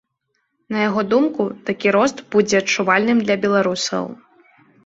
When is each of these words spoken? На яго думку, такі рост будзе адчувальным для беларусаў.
На 0.75 0.79
яго 0.87 1.03
думку, 1.11 1.45
такі 1.69 1.93
рост 1.97 2.25
будзе 2.37 2.55
адчувальным 2.65 3.17
для 3.29 3.35
беларусаў. 3.45 4.13